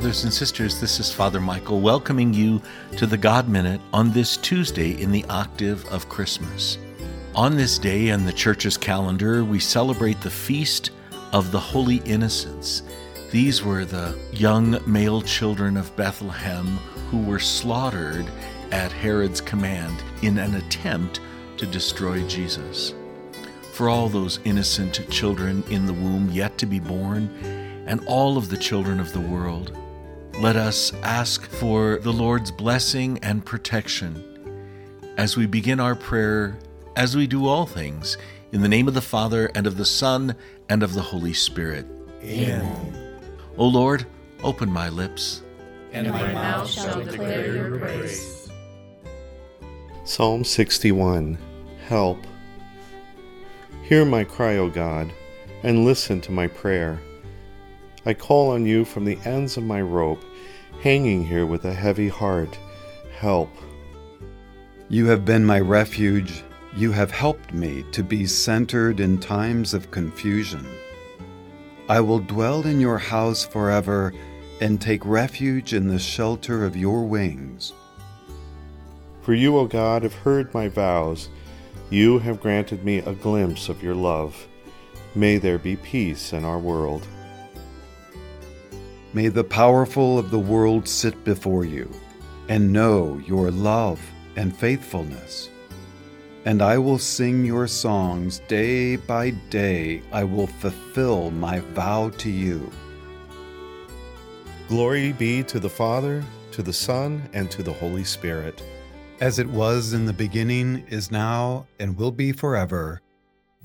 Brothers 0.00 0.24
and 0.24 0.32
sisters, 0.32 0.80
this 0.80 0.98
is 0.98 1.12
Father 1.12 1.42
Michael 1.42 1.82
welcoming 1.82 2.32
you 2.32 2.62
to 2.96 3.06
the 3.06 3.18
God 3.18 3.50
Minute 3.50 3.82
on 3.92 4.10
this 4.12 4.38
Tuesday 4.38 4.92
in 4.92 5.12
the 5.12 5.26
octave 5.26 5.84
of 5.92 6.08
Christmas. 6.08 6.78
On 7.34 7.54
this 7.54 7.78
day 7.78 8.10
on 8.10 8.24
the 8.24 8.32
Church's 8.32 8.78
calendar, 8.78 9.44
we 9.44 9.60
celebrate 9.60 10.18
the 10.22 10.30
feast 10.30 10.92
of 11.34 11.52
the 11.52 11.60
Holy 11.60 11.96
Innocents. 12.06 12.82
These 13.30 13.62
were 13.62 13.84
the 13.84 14.18
young 14.32 14.78
male 14.90 15.20
children 15.20 15.76
of 15.76 15.94
Bethlehem 15.96 16.78
who 17.10 17.20
were 17.22 17.38
slaughtered 17.38 18.24
at 18.72 18.92
Herod's 18.92 19.42
command 19.42 20.02
in 20.22 20.38
an 20.38 20.54
attempt 20.54 21.20
to 21.58 21.66
destroy 21.66 22.26
Jesus. 22.26 22.94
For 23.74 23.90
all 23.90 24.08
those 24.08 24.40
innocent 24.44 25.10
children 25.10 25.62
in 25.68 25.84
the 25.84 25.92
womb 25.92 26.30
yet 26.30 26.56
to 26.56 26.64
be 26.64 26.80
born, 26.80 27.28
and 27.86 28.02
all 28.06 28.38
of 28.38 28.48
the 28.48 28.56
children 28.56 28.98
of 28.98 29.12
the 29.12 29.20
world, 29.20 29.76
let 30.40 30.56
us 30.56 30.94
ask 31.02 31.44
for 31.44 31.98
the 31.98 32.12
Lord's 32.12 32.50
blessing 32.50 33.18
and 33.22 33.44
protection 33.44 34.24
as 35.18 35.36
we 35.36 35.44
begin 35.44 35.78
our 35.78 35.94
prayer, 35.94 36.58
as 36.96 37.14
we 37.14 37.26
do 37.26 37.46
all 37.46 37.66
things, 37.66 38.16
in 38.50 38.62
the 38.62 38.68
name 38.68 38.88
of 38.88 38.94
the 38.94 39.02
Father, 39.02 39.50
and 39.54 39.66
of 39.66 39.76
the 39.76 39.84
Son, 39.84 40.34
and 40.70 40.82
of 40.82 40.94
the 40.94 41.02
Holy 41.02 41.34
Spirit. 41.34 41.84
Amen. 42.22 43.20
O 43.58 43.66
Lord, 43.66 44.06
open 44.42 44.72
my 44.72 44.88
lips, 44.88 45.42
and 45.92 46.08
my 46.08 46.32
mouth 46.32 46.70
shall 46.70 47.04
declare 47.04 47.54
your 47.54 47.78
praise. 47.78 48.50
Psalm 50.04 50.42
61 50.42 51.36
Help. 51.86 52.18
Hear 53.82 54.06
my 54.06 54.24
cry, 54.24 54.56
O 54.56 54.70
God, 54.70 55.12
and 55.62 55.84
listen 55.84 56.22
to 56.22 56.32
my 56.32 56.46
prayer. 56.46 56.98
I 58.06 58.14
call 58.14 58.52
on 58.52 58.64
you 58.64 58.86
from 58.86 59.04
the 59.04 59.18
ends 59.26 59.58
of 59.58 59.64
my 59.64 59.82
rope 59.82 60.24
hanging 60.82 61.24
here 61.24 61.44
with 61.44 61.66
a 61.66 61.74
heavy 61.74 62.08
heart. 62.08 62.58
Help. 63.18 63.50
You 64.88 65.06
have 65.06 65.24
been 65.26 65.44
my 65.44 65.60
refuge. 65.60 66.42
You 66.74 66.90
have 66.92 67.10
helped 67.10 67.52
me 67.52 67.84
to 67.92 68.02
be 68.02 68.26
centered 68.26 68.98
in 68.98 69.18
times 69.18 69.74
of 69.74 69.90
confusion. 69.90 70.66
I 71.88 72.00
will 72.00 72.20
dwell 72.20 72.66
in 72.66 72.80
your 72.80 72.98
house 72.98 73.44
forever 73.44 74.14
and 74.60 74.80
take 74.80 75.04
refuge 75.04 75.74
in 75.74 75.88
the 75.88 75.98
shelter 75.98 76.64
of 76.64 76.76
your 76.76 77.04
wings. 77.04 77.72
For 79.22 79.34
you, 79.34 79.58
O 79.58 79.66
God, 79.66 80.02
have 80.02 80.14
heard 80.14 80.54
my 80.54 80.68
vows. 80.68 81.28
You 81.90 82.20
have 82.20 82.40
granted 82.40 82.84
me 82.84 82.98
a 82.98 83.12
glimpse 83.12 83.68
of 83.68 83.82
your 83.82 83.94
love. 83.94 84.46
May 85.14 85.36
there 85.36 85.58
be 85.58 85.76
peace 85.76 86.32
in 86.32 86.44
our 86.44 86.58
world. 86.58 87.06
May 89.12 89.26
the 89.26 89.42
powerful 89.42 90.18
of 90.18 90.30
the 90.30 90.38
world 90.38 90.86
sit 90.86 91.24
before 91.24 91.64
you 91.64 91.90
and 92.48 92.72
know 92.72 93.20
your 93.26 93.50
love 93.50 94.00
and 94.36 94.56
faithfulness. 94.56 95.50
And 96.44 96.62
I 96.62 96.78
will 96.78 96.98
sing 96.98 97.44
your 97.44 97.66
songs 97.66 98.40
day 98.46 98.96
by 98.96 99.30
day. 99.50 100.02
I 100.12 100.24
will 100.24 100.46
fulfill 100.46 101.30
my 101.32 101.58
vow 101.58 102.10
to 102.18 102.30
you. 102.30 102.70
Glory 104.68 105.12
be 105.12 105.42
to 105.42 105.58
the 105.58 105.68
Father, 105.68 106.24
to 106.52 106.62
the 106.62 106.72
Son, 106.72 107.28
and 107.32 107.50
to 107.50 107.64
the 107.64 107.72
Holy 107.72 108.04
Spirit. 108.04 108.62
As 109.20 109.38
it 109.38 109.48
was 109.48 109.92
in 109.92 110.06
the 110.06 110.12
beginning, 110.12 110.86
is 110.88 111.10
now, 111.10 111.66
and 111.78 111.96
will 111.96 112.12
be 112.12 112.30
forever. 112.32 113.02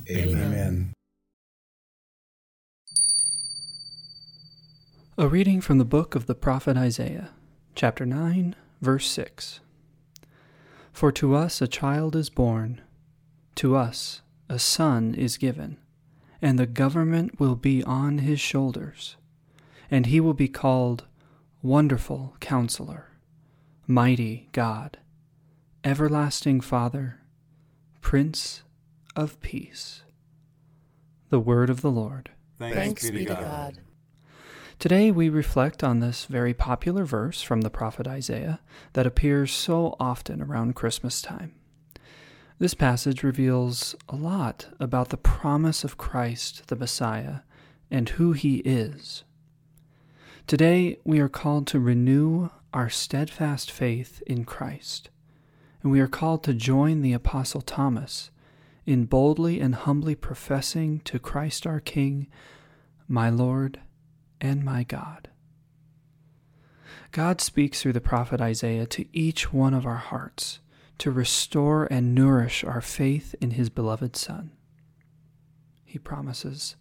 Amen. 0.09 0.43
Amen. 0.43 0.93
A 5.17 5.29
reading 5.29 5.61
from 5.61 5.77
the 5.77 5.85
book 5.85 6.13
of 6.13 6.25
the 6.25 6.35
prophet 6.35 6.75
Isaiah, 6.75 7.29
chapter 7.73 8.05
9, 8.05 8.53
verse 8.81 9.09
6. 9.09 9.61
For 10.91 11.09
to 11.13 11.33
us 11.35 11.61
a 11.61 11.69
child 11.69 12.17
is 12.17 12.29
born, 12.29 12.81
to 13.55 13.77
us 13.77 14.23
a 14.49 14.59
son 14.59 15.15
is 15.15 15.37
given, 15.37 15.77
and 16.41 16.59
the 16.59 16.65
government 16.65 17.39
will 17.39 17.55
be 17.55 17.81
on 17.85 18.17
his 18.17 18.41
shoulders, 18.41 19.15
and 19.89 20.07
he 20.07 20.19
will 20.19 20.33
be 20.33 20.49
called 20.49 21.05
Wonderful 21.61 22.35
Counselor, 22.41 23.11
Mighty 23.87 24.49
God, 24.51 24.97
Everlasting 25.85 26.59
Father, 26.59 27.21
Prince 28.01 28.63
of 29.15 29.39
Peace. 29.39 30.03
The 31.29 31.39
Word 31.39 31.69
of 31.69 31.79
the 31.79 31.91
Lord. 31.91 32.31
Thanks, 32.59 32.75
Thanks 32.75 33.09
be 33.09 33.19
to 33.19 33.33
God. 33.33 33.41
God. 33.41 33.79
Today 34.77 35.09
we 35.09 35.29
reflect 35.29 35.83
on 35.83 35.99
this 35.99 36.25
very 36.25 36.53
popular 36.53 37.05
verse 37.05 37.41
from 37.41 37.61
the 37.61 37.69
prophet 37.69 38.07
Isaiah 38.07 38.59
that 38.93 39.07
appears 39.07 39.51
so 39.51 39.95
often 39.99 40.41
around 40.41 40.75
Christmas 40.75 41.21
time. 41.21 41.55
This 42.59 42.73
passage 42.73 43.23
reveals 43.23 43.95
a 44.09 44.15
lot 44.15 44.67
about 44.79 45.09
the 45.09 45.17
promise 45.17 45.83
of 45.83 45.97
Christ, 45.97 46.67
the 46.67 46.75
Messiah, 46.75 47.39
and 47.89 48.09
who 48.09 48.33
he 48.33 48.57
is. 48.57 49.23
Today 50.45 50.99
we 51.03 51.19
are 51.19 51.29
called 51.29 51.67
to 51.67 51.79
renew 51.79 52.49
our 52.73 52.89
steadfast 52.89 53.71
faith 53.71 54.21
in 54.27 54.45
Christ, 54.45 55.09
and 55.81 55.91
we 55.91 55.99
are 55.99 56.07
called 56.07 56.43
to 56.43 56.53
join 56.53 57.01
the 57.01 57.13
Apostle 57.13 57.61
Thomas 57.61 58.29
in 58.85 59.05
boldly 59.05 59.59
and 59.59 59.73
humbly 59.73 60.15
professing 60.15 60.99
to 61.05 61.17
Christ 61.17 61.65
our 61.65 61.79
King, 61.79 62.27
My 63.07 63.29
Lord 63.29 63.79
and 64.41 64.63
my 64.63 64.83
God. 64.83 65.29
God 67.11 67.39
speaks 67.39 67.81
through 67.81 67.93
the 67.93 68.01
prophet 68.01 68.41
Isaiah 68.41 68.85
to 68.87 69.05
each 69.17 69.53
one 69.53 69.73
of 69.73 69.85
our 69.85 69.95
hearts 69.95 70.59
to 70.97 71.11
restore 71.11 71.85
and 71.85 72.13
nourish 72.13 72.63
our 72.63 72.81
faith 72.81 73.35
in 73.39 73.51
his 73.51 73.69
beloved 73.69 74.15
Son. 74.15 74.51
He 75.85 75.97
promises, 75.97 76.75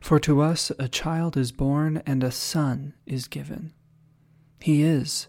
For 0.00 0.20
to 0.20 0.40
us 0.40 0.70
a 0.78 0.88
child 0.88 1.36
is 1.36 1.50
born 1.50 2.02
and 2.06 2.22
a 2.22 2.30
son 2.30 2.94
is 3.04 3.26
given. 3.26 3.72
He 4.60 4.82
is 4.82 5.26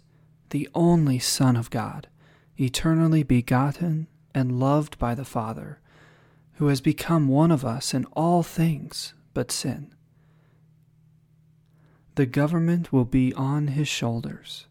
the 0.52 0.70
only 0.76 1.18
Son 1.18 1.56
of 1.56 1.72
God, 1.72 2.08
eternally 2.60 3.24
begotten 3.24 4.08
and 4.34 4.60
loved 4.60 5.00
by 5.00 5.16
the 5.16 5.26
Father, 5.26 5.82
who 6.54 6.68
has 6.68 6.82
become 6.82 7.28
one 7.28 7.52
of 7.52 7.66
us 7.66 7.94
in 7.94 8.06
all 8.14 8.44
things 8.44 9.14
but 9.34 9.52
sin 9.52 9.95
the 12.16 12.26
government 12.26 12.92
will 12.92 13.06
be 13.06 13.34
on 13.34 13.68
his 13.68 13.88
shoulders. 13.88 14.68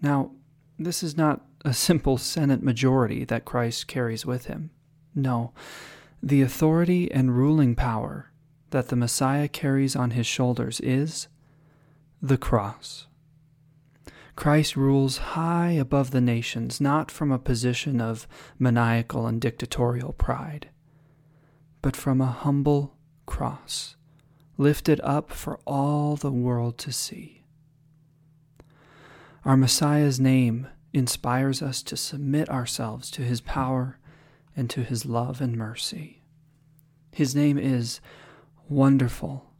Now, 0.00 0.30
this 0.78 1.02
is 1.02 1.16
not 1.16 1.44
a 1.64 1.74
simple 1.74 2.18
Senate 2.18 2.62
majority 2.62 3.24
that 3.24 3.44
Christ 3.44 3.86
carries 3.86 4.24
with 4.24 4.46
him. 4.46 4.70
No, 5.14 5.52
the 6.22 6.42
authority 6.42 7.10
and 7.10 7.36
ruling 7.36 7.74
power 7.74 8.30
that 8.70 8.88
the 8.88 8.96
Messiah 8.96 9.48
carries 9.48 9.94
on 9.94 10.12
his 10.12 10.26
shoulders 10.26 10.80
is 10.80 11.28
the 12.20 12.38
cross. 12.38 13.06
Christ 14.36 14.76
rules 14.76 15.18
high 15.18 15.70
above 15.70 16.10
the 16.10 16.20
nations, 16.20 16.80
not 16.80 17.10
from 17.10 17.30
a 17.30 17.38
position 17.38 18.00
of 18.00 18.26
maniacal 18.58 19.26
and 19.26 19.40
dictatorial 19.40 20.12
pride, 20.12 20.70
but 21.82 21.94
from 21.94 22.20
a 22.20 22.26
humble 22.26 22.96
cross 23.26 23.96
lifted 24.56 25.00
up 25.02 25.30
for 25.30 25.58
all 25.66 26.16
the 26.16 26.32
world 26.32 26.78
to 26.78 26.92
see. 26.92 27.42
Our 29.44 29.56
Messiah's 29.56 30.20
name 30.20 30.68
inspires 30.92 31.60
us 31.60 31.82
to 31.82 31.96
submit 31.96 32.48
ourselves 32.48 33.10
to 33.10 33.22
his 33.22 33.40
power 33.40 33.98
and 34.56 34.70
to 34.70 34.82
his 34.82 35.04
love 35.04 35.40
and 35.40 35.56
mercy. 35.56 36.22
His 37.12 37.34
name 37.34 37.58
is 37.58 38.00
Wonderful 38.68 39.50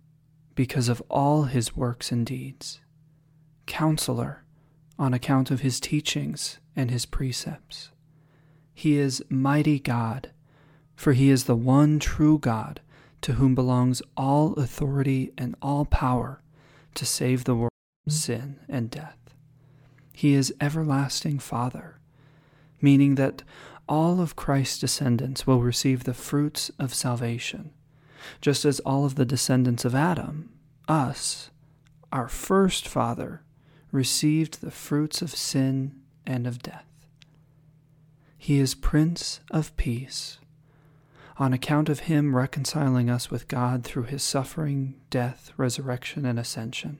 because 0.54 0.88
of 0.88 1.02
all 1.10 1.44
his 1.44 1.76
works 1.76 2.10
and 2.10 2.24
deeds, 2.24 2.80
Counselor 3.66 4.44
on 4.98 5.12
account 5.12 5.50
of 5.50 5.60
his 5.60 5.80
teachings 5.80 6.58
and 6.76 6.90
his 6.90 7.04
precepts. 7.04 7.90
He 8.72 8.96
is 8.96 9.22
Mighty 9.28 9.78
God, 9.78 10.30
for 10.94 11.12
he 11.12 11.30
is 11.30 11.44
the 11.44 11.56
one 11.56 11.98
true 11.98 12.38
God 12.38 12.80
to 13.24 13.32
whom 13.32 13.54
belongs 13.54 14.02
all 14.18 14.52
authority 14.52 15.32
and 15.38 15.56
all 15.62 15.86
power 15.86 16.42
to 16.94 17.06
save 17.06 17.44
the 17.44 17.54
world 17.54 17.72
from 18.04 18.10
sin 18.12 18.60
and 18.68 18.90
death. 18.90 19.16
He 20.12 20.34
is 20.34 20.52
everlasting 20.60 21.38
Father, 21.38 21.98
meaning 22.82 23.14
that 23.14 23.42
all 23.88 24.20
of 24.20 24.36
Christ's 24.36 24.78
descendants 24.78 25.46
will 25.46 25.62
receive 25.62 26.04
the 26.04 26.12
fruits 26.12 26.70
of 26.78 26.92
salvation, 26.92 27.70
just 28.42 28.66
as 28.66 28.78
all 28.80 29.06
of 29.06 29.14
the 29.14 29.24
descendants 29.24 29.86
of 29.86 29.94
Adam, 29.94 30.50
us, 30.86 31.50
our 32.12 32.28
first 32.28 32.86
father, 32.86 33.42
received 33.90 34.60
the 34.60 34.70
fruits 34.70 35.22
of 35.22 35.34
sin 35.34 35.94
and 36.26 36.46
of 36.46 36.62
death. 36.62 37.06
He 38.36 38.58
is 38.58 38.74
Prince 38.74 39.40
of 39.50 39.74
Peace 39.78 40.40
on 41.36 41.52
account 41.52 41.88
of 41.88 42.00
him 42.00 42.34
reconciling 42.36 43.10
us 43.10 43.30
with 43.30 43.48
God 43.48 43.84
through 43.84 44.04
his 44.04 44.22
suffering, 44.22 44.94
death, 45.10 45.52
resurrection, 45.56 46.24
and 46.24 46.38
ascension. 46.38 46.98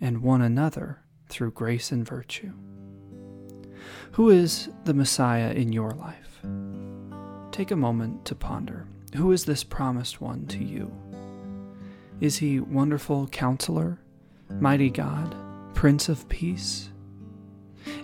and 0.00 0.22
one 0.22 0.42
another 0.42 1.00
through 1.28 1.50
grace 1.52 1.92
and 1.92 2.06
virtue. 2.06 2.52
Who 4.12 4.30
is 4.30 4.68
the 4.84 4.94
Messiah 4.94 5.52
in 5.52 5.72
your 5.72 5.90
life? 5.92 6.40
Take 7.52 7.70
a 7.70 7.76
moment 7.76 8.24
to 8.26 8.34
ponder. 8.34 8.86
Who 9.16 9.32
is 9.32 9.44
this 9.44 9.64
promised 9.64 10.20
one 10.20 10.46
to 10.46 10.62
you? 10.62 10.92
Is 12.20 12.38
he 12.38 12.60
wonderful 12.60 13.28
counselor, 13.28 13.98
mighty 14.60 14.90
God, 14.90 15.34
Prince 15.74 16.08
of 16.08 16.28
Peace? 16.28 16.90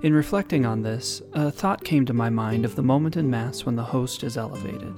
In 0.03 0.15
reflecting 0.15 0.65
on 0.65 0.83
this, 0.83 1.21
a 1.33 1.51
thought 1.51 1.85
came 1.85 2.07
to 2.07 2.13
my 2.13 2.31
mind 2.31 2.65
of 2.65 2.75
the 2.77 2.83
moment 2.83 3.17
in 3.17 3.29
Mass 3.29 3.65
when 3.65 3.77
the 3.77 3.83
host 3.85 4.23
is 4.23 4.37
elevated. 4.37 4.95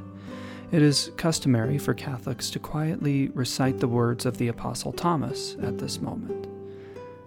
It 0.72 0.82
is 0.82 1.12
customary 1.16 1.78
for 1.78 1.94
Catholics 1.94 2.50
to 2.50 2.58
quietly 2.58 3.28
recite 3.28 3.78
the 3.78 3.86
words 3.86 4.26
of 4.26 4.36
the 4.36 4.48
Apostle 4.48 4.92
Thomas 4.92 5.54
at 5.62 5.78
this 5.78 6.00
moment. 6.00 6.48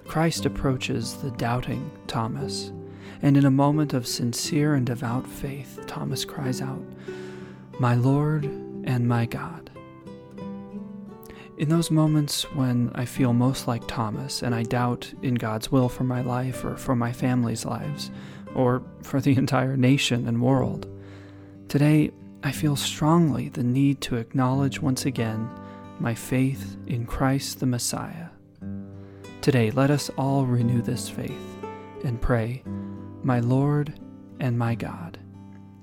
Christ 0.06 0.46
approaches 0.46 1.16
the 1.16 1.32
doubting 1.32 1.90
Thomas, 2.06 2.74
and 3.22 3.38
in 3.38 3.46
a 3.46 3.52
moment 3.52 3.94
of 3.94 4.08
sincere 4.08 4.76
and 4.76 4.86
devout 4.86 5.26
faith, 5.26 5.80
Thomas 5.88 6.26
cries 6.26 6.62
out, 6.62 6.84
My 7.80 7.96
Lord 7.96 8.44
and 8.44 9.08
my 9.08 9.26
God. 9.26 9.70
In 11.58 11.70
those 11.70 11.90
moments 11.90 12.44
when 12.54 12.92
I 12.94 13.06
feel 13.06 13.32
most 13.32 13.70
like 13.70 13.88
Thomas 13.88 14.44
and 14.44 14.54
I 14.54 14.64
doubt 14.64 15.14
in 15.22 15.36
God's 15.36 15.72
will 15.72 15.88
for 15.88 16.04
my 16.04 16.22
life 16.22 16.66
or 16.66 16.76
for 16.76 16.96
my 16.96 17.14
family's 17.14 17.64
lives, 17.64 18.12
or 18.54 18.84
for 19.02 19.22
the 19.22 19.38
entire 19.38 19.78
nation 19.78 20.28
and 20.28 20.42
world, 20.42 20.88
today 21.70 22.12
I 22.42 22.52
feel 22.54 22.78
strongly 22.78 23.50
the 23.50 23.64
need 23.64 24.00
to 24.02 24.16
acknowledge 24.16 24.82
once 24.82 25.06
again 25.06 25.50
my 26.00 26.16
faith 26.16 26.78
in 26.88 27.06
Christ 27.06 27.60
the 27.60 27.66
Messiah. 27.66 28.30
Today, 29.42 29.72
let 29.72 29.92
us 29.92 30.10
all 30.18 30.46
renew 30.46 30.82
this 30.82 31.10
faith 31.10 31.58
and 32.06 32.22
pray, 32.22 32.64
My 33.24 33.42
Lord 33.42 34.00
and 34.40 34.58
my 34.58 34.76
God. 34.76 35.20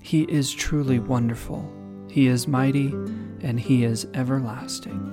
He 0.01 0.23
is 0.23 0.53
truly 0.53 0.99
wonderful, 0.99 1.71
He 2.09 2.27
is 2.27 2.49
mighty, 2.49 2.89
and 3.43 3.61
He 3.61 3.85
is 3.85 4.07
everlasting. 4.15 5.13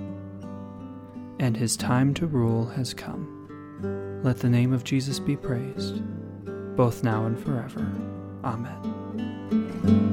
And 1.39 1.57
His 1.57 1.75
time 1.75 2.13
to 2.16 2.28
rule 2.28 2.68
has 2.68 2.94
come. 2.94 4.22
Let 4.24 4.38
the 4.38 4.50
name 4.50 4.72
of 4.72 4.86
Jesus 4.86 5.19
be 5.19 5.36
praised, 5.36 6.01
both 6.78 7.04
now 7.04 7.25
and 7.25 7.38
forever. 7.38 7.92
Amen. 8.46 10.12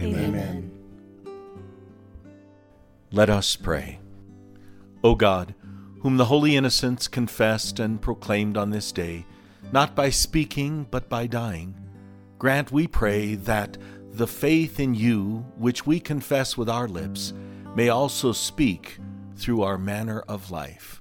Amen. 0.00 0.70
Let 3.12 3.28
us 3.28 3.56
pray. 3.56 3.98
O 5.02 5.14
God, 5.14 5.54
whom 6.00 6.16
the 6.16 6.26
holy 6.26 6.56
innocents 6.56 7.08
confessed 7.08 7.78
and 7.80 8.00
proclaimed 8.00 8.56
on 8.56 8.70
this 8.70 8.92
day, 8.92 9.26
not 9.72 9.94
by 9.94 10.10
speaking, 10.10 10.86
but 10.90 11.08
by 11.08 11.26
dying, 11.26 11.74
grant, 12.38 12.72
we 12.72 12.86
pray, 12.86 13.34
that 13.34 13.76
the 14.12 14.26
faith 14.26 14.80
in 14.80 14.94
you, 14.94 15.44
which 15.56 15.86
we 15.86 16.00
confess 16.00 16.56
with 16.56 16.68
our 16.68 16.88
lips, 16.88 17.32
may 17.74 17.88
also 17.88 18.32
speak 18.32 18.98
through 19.36 19.62
our 19.62 19.78
manner 19.78 20.20
of 20.28 20.50
life. 20.50 21.00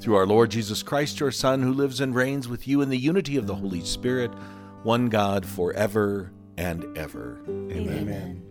Through 0.00 0.16
our 0.16 0.26
Lord 0.26 0.50
Jesus 0.50 0.82
Christ, 0.82 1.18
your 1.18 1.32
Son, 1.32 1.62
who 1.62 1.72
lives 1.72 2.00
and 2.00 2.14
reigns 2.14 2.48
with 2.48 2.68
you 2.68 2.82
in 2.82 2.88
the 2.88 2.98
unity 2.98 3.36
of 3.36 3.46
the 3.46 3.54
Holy 3.54 3.84
Spirit, 3.84 4.30
one 4.82 5.08
God, 5.08 5.44
forever 5.44 6.32
and 6.58 6.98
ever. 6.98 7.40
Amen. 7.48 8.42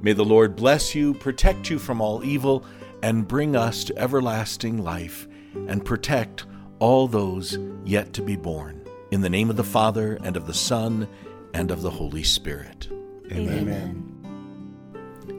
May 0.00 0.12
the 0.12 0.24
Lord 0.24 0.54
bless 0.54 0.94
you, 0.94 1.12
protect 1.14 1.68
you 1.68 1.78
from 1.78 2.00
all 2.00 2.24
evil, 2.24 2.64
and 3.02 3.26
bring 3.26 3.56
us 3.56 3.84
to 3.84 3.98
everlasting 3.98 4.82
life, 4.82 5.26
and 5.66 5.84
protect 5.84 6.46
all 6.78 7.08
those 7.08 7.58
yet 7.84 8.12
to 8.14 8.22
be 8.22 8.36
born. 8.36 8.86
In 9.10 9.20
the 9.20 9.30
name 9.30 9.50
of 9.50 9.56
the 9.56 9.64
Father, 9.64 10.18
and 10.22 10.36
of 10.36 10.46
the 10.46 10.54
Son, 10.54 11.08
and 11.52 11.70
of 11.70 11.82
the 11.82 11.90
Holy 11.90 12.22
Spirit. 12.22 12.88
Amen. 13.32 14.10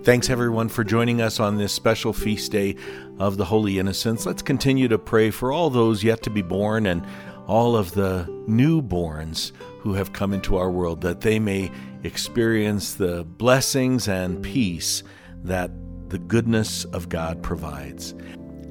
Thanks 0.04 0.30
everyone 0.30 0.70
for 0.70 0.84
joining 0.84 1.22
us 1.22 1.40
on 1.40 1.58
this 1.58 1.74
special 1.74 2.14
feast 2.14 2.52
day 2.52 2.76
of 3.20 3.38
the 3.38 3.46
Holy 3.46 3.80
Innocents. 3.80 4.26
Let's 4.26 4.42
continue 4.42 4.88
to 4.88 5.00
pray 5.00 5.32
for 5.32 5.52
all 5.52 5.70
those 5.70 6.04
yet 6.04 6.24
to 6.24 6.30
be 6.30 6.42
born 6.42 6.86
and 6.86 7.06
all 7.48 7.76
of 7.76 7.94
the 7.94 8.26
newborns 8.48 9.52
who 9.80 9.94
have 9.94 10.14
come 10.14 10.34
into 10.34 10.58
our 10.58 10.70
world, 10.70 11.02
that 11.02 11.22
they 11.22 11.40
may 11.40 11.72
experience 12.04 12.96
the 12.96 13.24
blessings 13.24 14.08
and 14.08 14.44
peace 14.44 15.04
that 15.44 15.72
the 16.10 16.20
goodness 16.20 16.86
of 16.86 17.10
God 17.10 17.42
provides. 17.42 18.14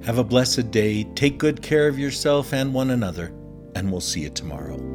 Have 0.05 0.19
a 0.19 0.25
blessed 0.25 0.71
day. 0.71 1.05
Take 1.15 1.39
good 1.39 1.63
care 1.63 1.89
of 1.89 1.99
yourself 1.99 2.53
and 2.53 2.75
one 2.75 2.91
another, 2.91 3.33
and 3.75 3.91
we'll 3.91 4.01
see 4.01 4.21
you 4.21 4.31
tomorrow. 4.31 4.94